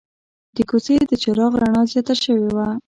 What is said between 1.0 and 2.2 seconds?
د چراغ رڼا زیاته